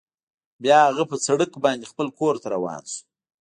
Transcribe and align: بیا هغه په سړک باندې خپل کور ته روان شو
بیا 0.63 0.77
هغه 0.89 1.03
په 1.11 1.15
سړک 1.27 1.51
باندې 1.65 1.89
خپل 1.91 2.07
کور 2.19 2.35
ته 2.41 2.47
روان 2.55 2.81
شو 2.93 3.01